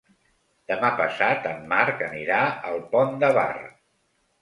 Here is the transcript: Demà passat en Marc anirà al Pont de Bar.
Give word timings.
Demà 0.71 0.89
passat 1.01 1.45
en 1.51 1.63
Marc 1.75 2.03
anirà 2.09 2.43
al 2.73 2.83
Pont 2.97 3.19
de 3.27 3.35
Bar. 3.41 3.51